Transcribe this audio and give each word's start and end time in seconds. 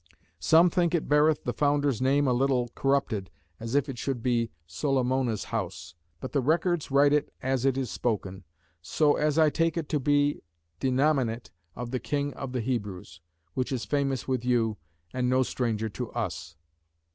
Some 0.39 0.71
think 0.71 0.95
it 0.95 1.07
beareth 1.07 1.43
the 1.43 1.53
founder's 1.53 2.01
name 2.01 2.27
a 2.27 2.33
little 2.33 2.69
corrupted, 2.73 3.29
as 3.59 3.75
if 3.75 3.87
it 3.87 3.99
should 3.99 4.23
be 4.23 4.49
Solamona's 4.65 5.43
House. 5.51 5.93
But 6.19 6.31
the 6.31 6.41
records 6.41 6.89
write 6.89 7.13
it 7.13 7.31
as 7.43 7.65
it 7.65 7.77
is 7.77 7.91
spoken. 7.91 8.43
So 8.81 9.15
as 9.15 9.37
I 9.37 9.51
take 9.51 9.77
it 9.77 9.87
to 9.89 9.99
be 9.99 10.41
denominate 10.79 11.51
of 11.75 11.91
the 11.91 11.99
king 11.99 12.33
of 12.33 12.51
the 12.51 12.61
Hebrews, 12.61 13.21
which 13.53 13.71
is 13.71 13.85
famous 13.85 14.27
with 14.27 14.43
you, 14.43 14.77
and 15.13 15.29
no 15.29 15.43
stranger 15.43 15.87
to 15.89 16.11
us. 16.13 16.55